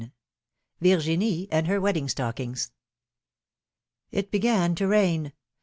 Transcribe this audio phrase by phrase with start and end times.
[0.81, 2.71] VIEGIISriE AND HER WEDDING STOCKINGS.
[4.11, 5.31] T began to rain.